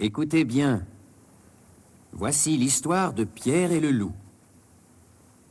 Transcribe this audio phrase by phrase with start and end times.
[0.00, 0.84] Écoutez bien.
[2.12, 4.12] Voici l'histoire de Pierre et le loup.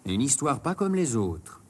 [0.05, 1.61] Une histoire pas comme les autres.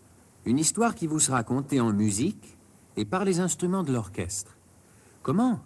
[0.46, 2.58] Une histoire qui vous sera contée en musique
[2.98, 4.58] et par les instruments de l'orchestre.
[5.22, 5.60] Comment?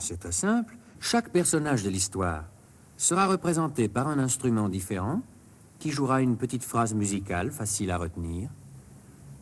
[0.00, 0.76] C'est très simple.
[0.98, 2.46] Chaque personnage de l'histoire
[2.96, 5.22] sera représenté par un instrument différent
[5.78, 8.50] qui jouera une petite phrase musicale facile à retenir.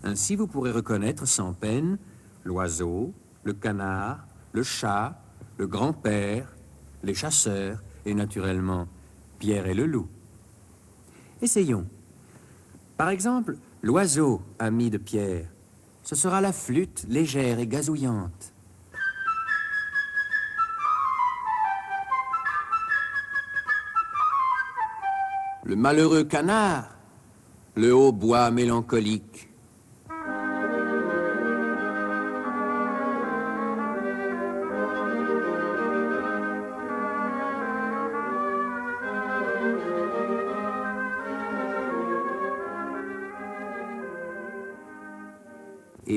[0.02, 1.96] Ainsi, vous pourrez reconnaître sans peine
[2.44, 3.14] l'oiseau,
[3.44, 5.18] le canard, le chat,
[5.56, 6.54] le grand-père,
[7.02, 8.86] les chasseurs et naturellement
[9.38, 10.08] Pierre et le loup.
[11.40, 11.86] Essayons.
[12.96, 15.46] Par exemple, l'oiseau, ami de Pierre,
[16.02, 18.52] ce sera la flûte légère et gazouillante.
[25.64, 26.88] Le malheureux canard,
[27.76, 29.47] le hautbois mélancolique.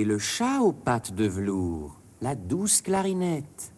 [0.03, 3.71] Le chat aux pattes de velours, la douce clarinette.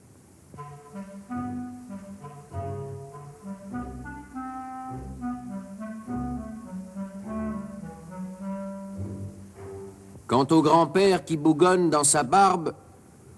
[10.27, 12.73] Quant au grand-père qui bougonne dans sa barbe,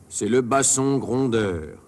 [0.07, 1.84] c'est le basson grondeur.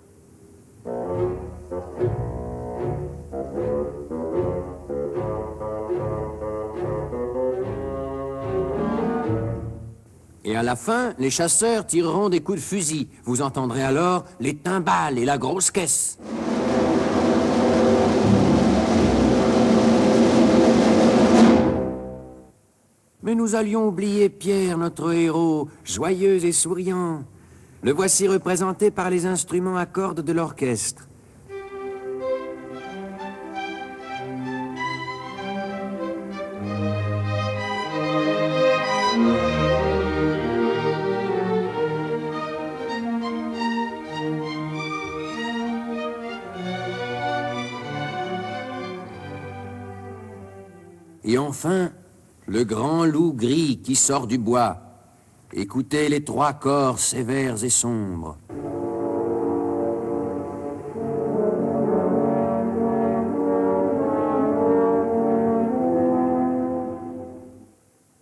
[10.57, 13.07] À la fin, les chasseurs tireront des coups de fusil.
[13.23, 16.17] Vous entendrez alors les timbales et la grosse caisse.
[23.23, 27.23] Mais nous allions oublier Pierre, notre héros, joyeux et souriant.
[27.83, 31.07] Le voici représenté par les instruments à cordes de l'orchestre.
[52.67, 54.77] Grand loup gris qui sort du bois.
[55.53, 58.37] Écoutez les trois corps sévères et sombres.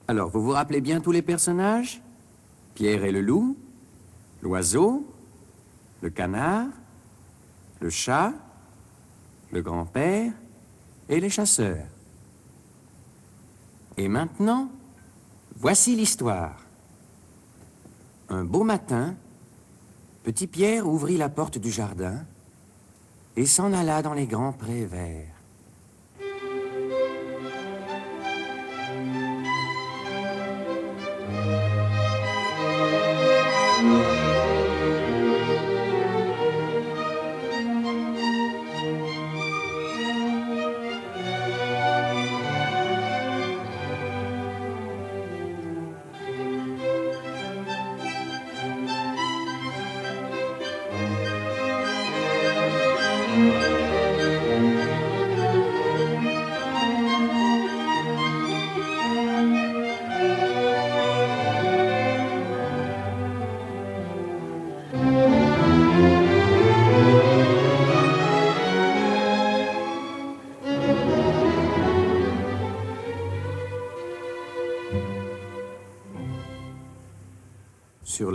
[0.08, 2.02] Alors, vous vous rappelez bien tous les personnages?
[2.76, 3.58] Pierre et le loup,
[4.44, 5.04] l'oiseau,
[6.02, 6.68] le canard,
[7.80, 8.32] le chat,
[9.52, 10.32] le grand-père
[11.10, 11.88] et les chasseurs.
[13.98, 14.70] Et maintenant,
[15.56, 16.58] voici l'histoire.
[18.30, 19.16] Un beau matin,
[20.26, 22.26] Petit Pierre ouvrit la porte du jardin
[23.36, 25.35] et s'en alla dans les grands prés verts.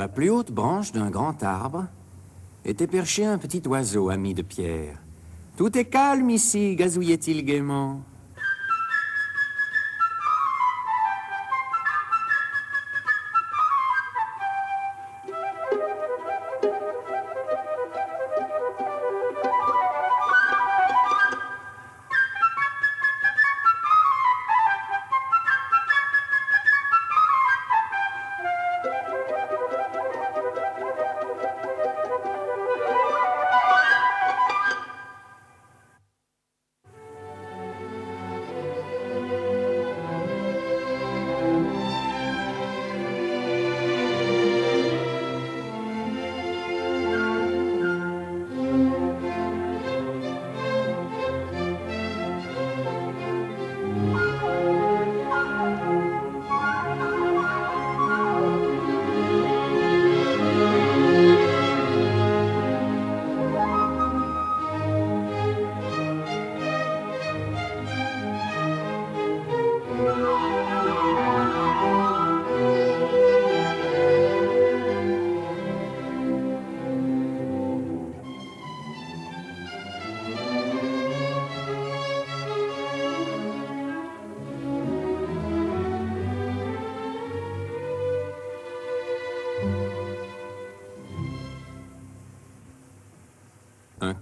[0.00, 1.86] La plus haute branche d'un grand arbre
[2.64, 4.96] était perché un petit oiseau ami de Pierre.
[5.58, 8.00] Tout est calme ici, gazouillait-il gaiement.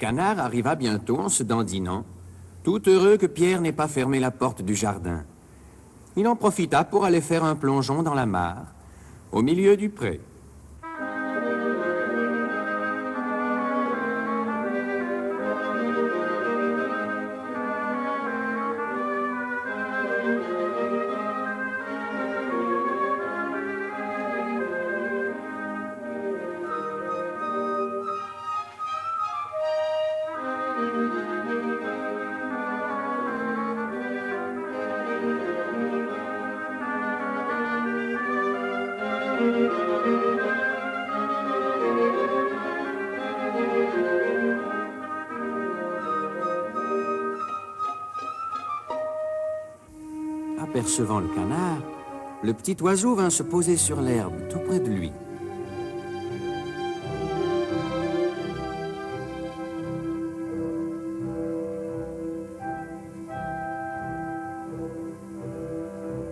[0.09, 2.03] Canard arriva bientôt en se dandinant,
[2.65, 5.23] tout heureux que Pierre n'ait pas fermé la porte du jardin.
[6.17, 8.73] Il en profita pour aller faire un plongeon dans la mare,
[9.33, 10.23] au milieu du pré.
[50.89, 51.83] Apercevant le canard,
[52.43, 55.13] le petit oiseau vint se poser sur l'herbe tout près de lui.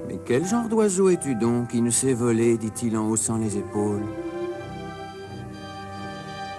[0.08, 2.56] Mais quel genre d'oiseau es-tu donc qui ne sait voler?
[2.56, 4.06] dit-il en haussant les épaules.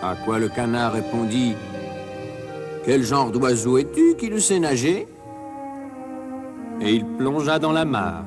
[0.03, 1.55] À quoi le canard répondit
[2.85, 5.07] Quel genre d'oiseau es-tu qui ne sait nager?
[6.81, 8.23] Et il plongea dans la mare.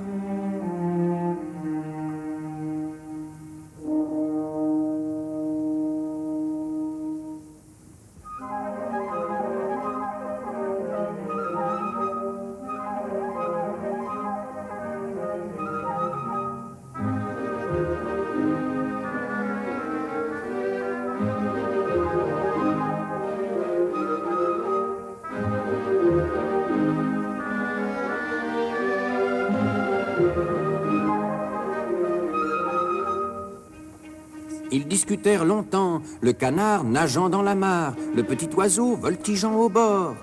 [35.23, 40.17] Longtemps, le canard nageant dans la mare, le petit oiseau voltigeant au bord.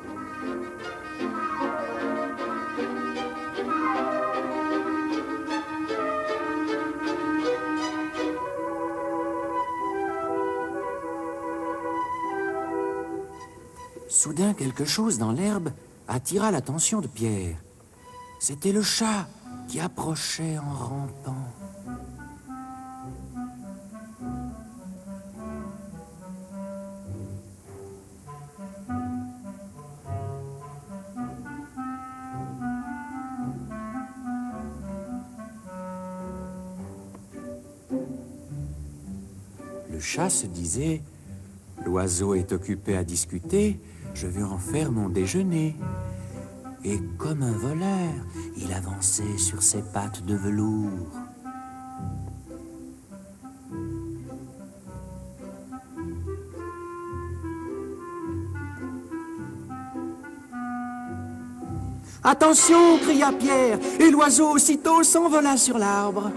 [14.10, 15.70] Soudain, quelque chose dans l'herbe
[16.08, 17.58] attira l'attention de Pierre.
[18.40, 19.28] C'était le chat
[19.68, 21.67] qui approchait en rampant.
[40.30, 41.02] Se disait
[41.86, 43.80] L'oiseau est occupé à discuter,
[44.14, 45.76] je vais en faire mon déjeuner.
[46.84, 48.12] Et comme un voleur,
[48.58, 51.08] il avançait sur ses pattes de velours.
[62.24, 66.32] Attention cria Pierre, et l'oiseau aussitôt s'envola sur l'arbre.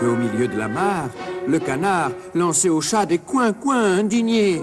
[0.00, 1.10] Qu'au milieu de la mare,
[1.46, 4.62] le canard lançait au chat des coins-coins indignés.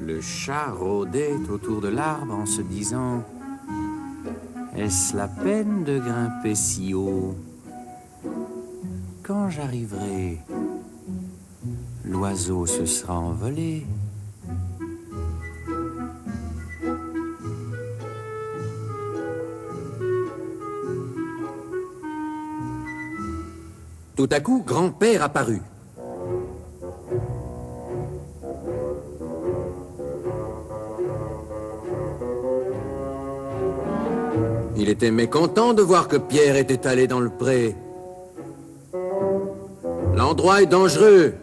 [0.00, 3.22] Le chat rôdait autour de l'arbre en se disant
[4.74, 7.36] Est-ce la peine de grimper si haut?
[9.22, 10.38] Quand j'arriverai,
[12.08, 13.86] l'oiseau se sera envolé.
[24.16, 25.62] Tout à coup, grand-père apparut.
[34.76, 37.76] Il était mécontent de voir que Pierre était allé dans le pré.
[40.16, 41.34] L'endroit est dangereux.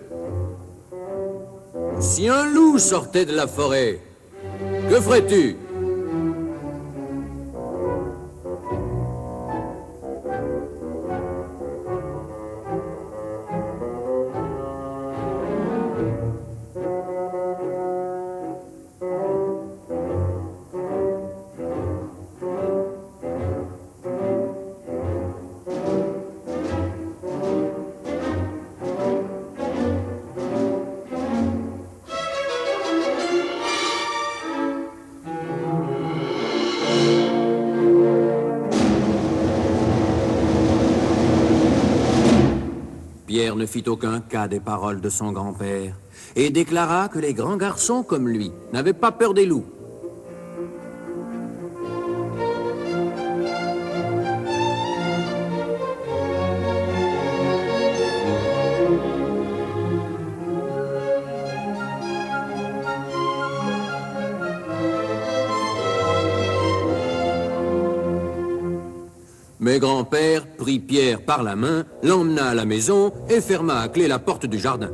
[2.05, 3.99] Si un loup sortait de la forêt,
[4.89, 5.57] que ferais-tu?
[43.65, 45.95] Ne fit aucun cas des paroles de son grand-père
[46.35, 49.65] et déclara que les grands garçons comme lui n'avaient pas peur des loups.
[69.59, 74.07] Mais grand-père prit Pierre par la main, l'emmena à la maison et ferma à clé
[74.07, 74.89] la porte du jardin.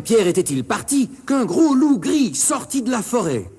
[0.00, 3.50] Pierre était-il parti qu'un gros loup gris sortit de la forêt.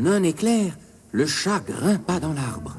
[0.00, 0.78] En un éclair,
[1.12, 2.74] le chat grimpa dans l'arbre.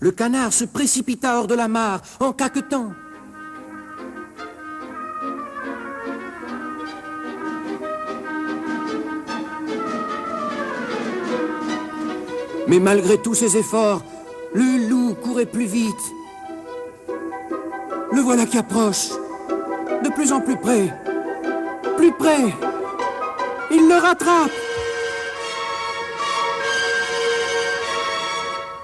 [0.00, 2.92] Le canard se précipita hors de la mare en caquetant.
[12.68, 14.02] Mais malgré tous ses efforts,
[14.54, 16.14] le loup courait plus vite.
[18.12, 19.10] Le voilà qui approche,
[20.02, 20.92] de plus en plus près,
[21.96, 22.44] plus près.
[23.70, 24.52] Il le rattrape.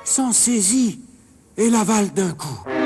[0.04, 1.00] S'en saisit
[1.56, 2.79] et l'avale d'un coup.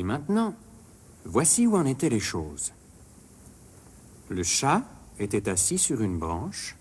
[0.00, 0.54] Et maintenant,
[1.26, 2.72] voici où en étaient les choses.
[4.30, 4.82] Le chat
[5.18, 6.74] était assis sur une branche.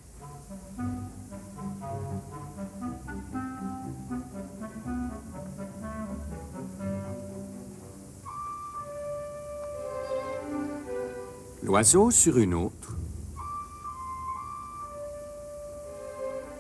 [11.61, 12.95] L'oiseau sur une autre.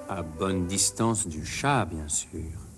[0.09, 2.68] À bonne distance du chat, bien sûr.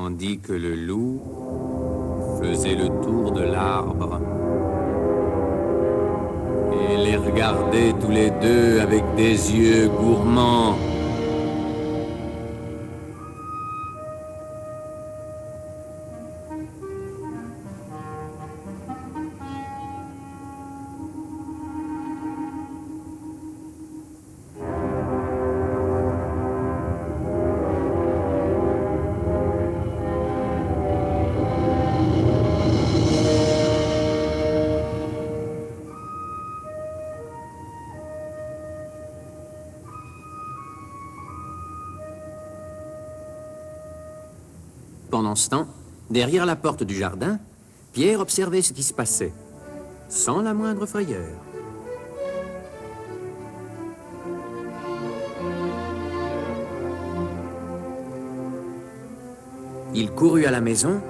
[0.00, 1.20] Tandis que le loup
[2.40, 4.20] faisait le tour de l'arbre
[6.72, 10.76] et les regardait tous les deux avec des yeux gourmands.
[46.10, 47.38] Derrière la porte du jardin,
[47.92, 49.32] Pierre observait ce qui se passait,
[50.08, 51.28] sans la moindre frayeur.
[59.94, 61.00] Il courut à la maison,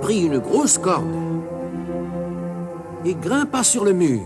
[0.00, 1.14] prit une grosse corde
[3.04, 4.22] et grimpa sur le mur.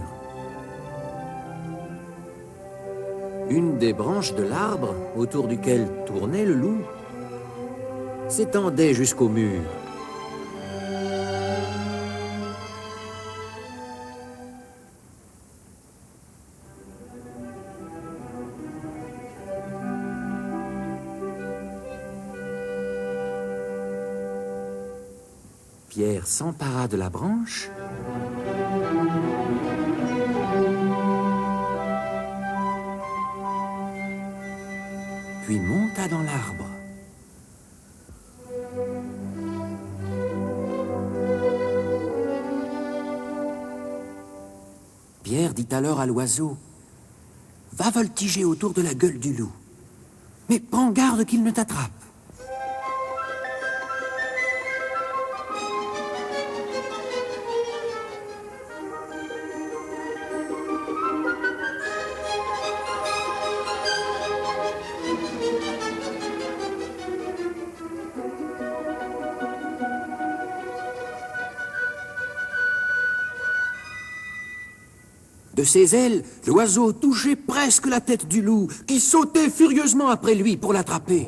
[3.51, 6.83] Une des branches de l'arbre autour duquel tournait le loup
[8.29, 9.63] s'étendait jusqu'au mur.
[25.89, 27.71] Pierre s'empara de la branche
[35.49, 36.68] puis monta dans l'arbre.
[45.69, 46.57] Dit alors à l'oiseau,
[47.77, 49.53] Va voltiger autour de la gueule du loup,
[50.49, 51.93] mais prends garde qu'il ne t'attrape.
[75.59, 80.57] De ses ailes, l'oiseau touchait presque la tête du loup, qui sautait furieusement après lui
[80.57, 81.27] pour l'attraper.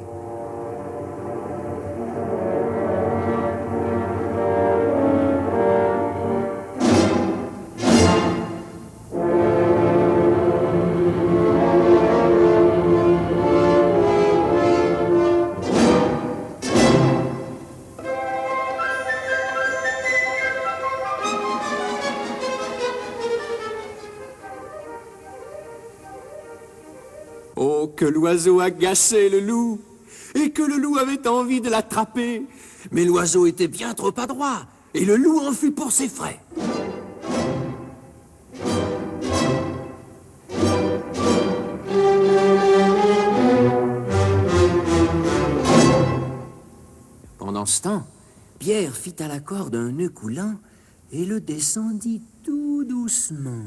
[28.30, 29.80] L'oiseau agaçait le loup
[30.36, 32.46] et que le loup avait envie de l'attraper.
[32.92, 36.38] Mais l'oiseau était bien trop adroit et le loup en fut pour ses frais.
[47.38, 48.06] Pendant ce temps,
[48.60, 50.54] Pierre fit à la corde un nœud coulant
[51.10, 53.64] et le descendit tout doucement.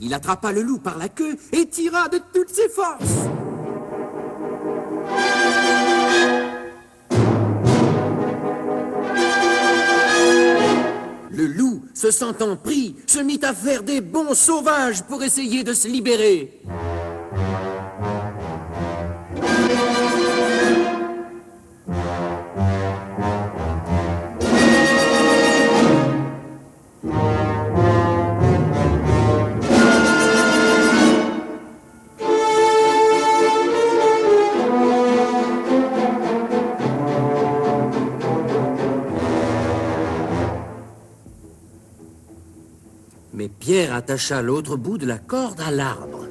[0.00, 3.28] Il attrapa le loup par la queue et tira de toutes ses forces.
[11.30, 15.74] Le loup, se sentant pris, se mit à faire des bonds sauvages pour essayer de
[15.74, 16.62] se libérer.
[43.60, 46.26] Pierre attacha l'autre bout de la corde à l'arbre.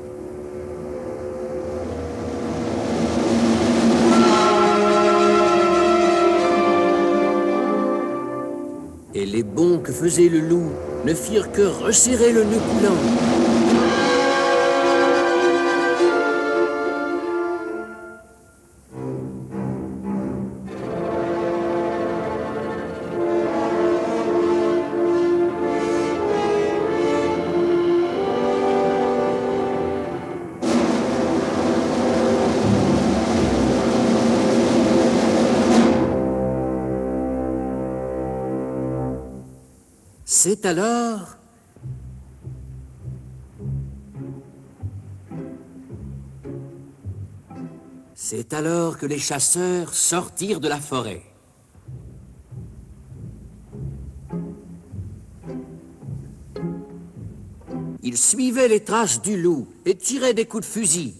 [9.13, 10.71] Et les bonds que faisait le loup
[11.05, 13.48] ne firent que resserrer le nœud coulant.
[40.31, 41.37] C'est alors
[48.13, 51.23] C'est alors que les chasseurs sortirent de la forêt.
[58.03, 61.15] Ils suivaient les traces du loup et tiraient des coups de fusil.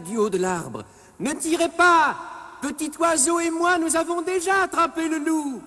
[0.00, 0.84] Du haut de l'arbre.
[1.20, 2.16] Ne tirez pas
[2.62, 5.60] Petit oiseau et moi, nous avons déjà attrapé le loup.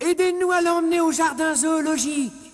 [0.00, 2.52] Aidez-nous à l'emmener au jardin zoologique.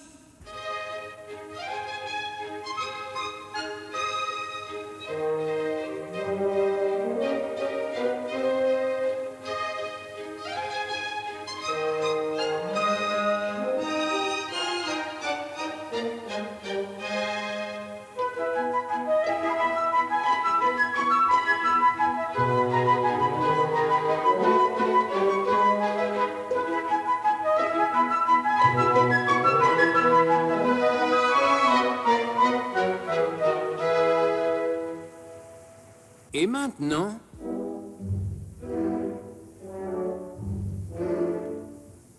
[36.40, 37.18] Et maintenant,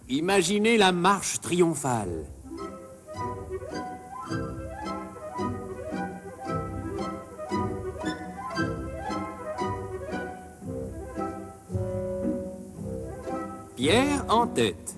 [0.09, 2.25] imaginez la marche triomphale.
[13.77, 14.97] Pierre en tête.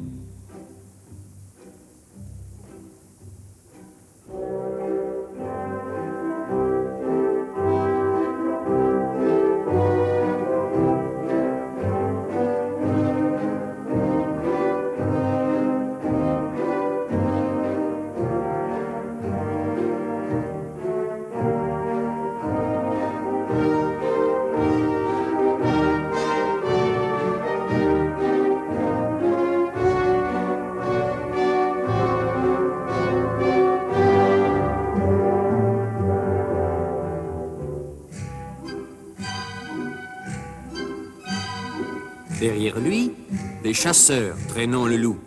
[43.82, 45.18] Des chasseurs traînant le loup.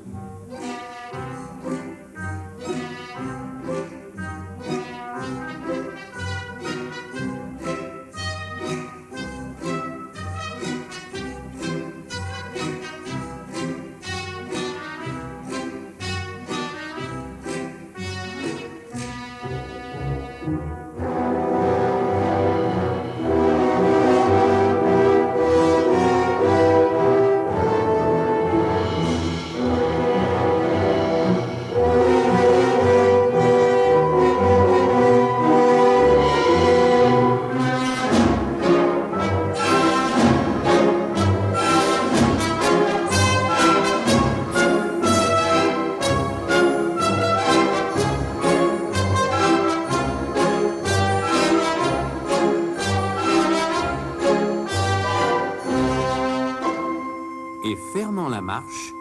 [57.66, 58.92] Et fermant la marche,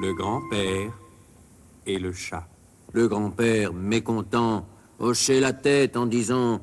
[0.00, 0.92] le grand-père
[1.86, 2.48] et le chat.
[2.92, 4.66] Le grand-père, mécontent,
[4.98, 6.60] hochait la tête en disant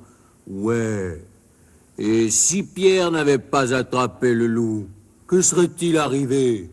[0.47, 1.23] Ouais,
[1.97, 4.88] et si Pierre n'avait pas attrapé le loup,
[5.28, 6.69] que serait-il arrivé?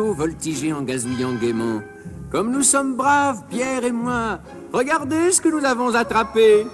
[0.00, 1.82] Voltigeait en gazouillant gaiement.
[2.30, 4.40] Comme nous sommes braves, Pierre et moi,
[4.72, 6.66] regardez ce que nous avons attrapé.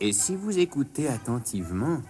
[0.00, 2.02] Et si vous écoutez attentivement,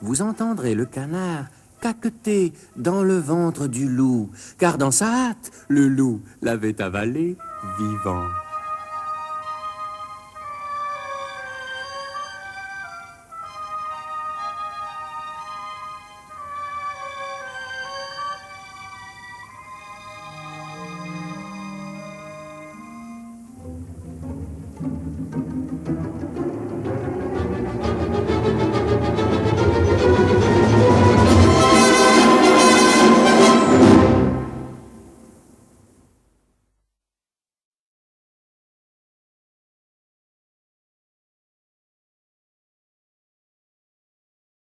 [0.00, 1.46] vous entendrez le canard
[1.80, 7.36] caqueter dans le ventre du loup, car dans sa hâte, le loup l'avait avalé
[7.78, 8.24] vivant.